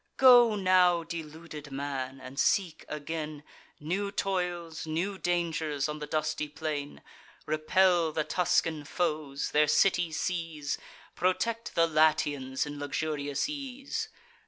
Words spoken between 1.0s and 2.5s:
deluded man, and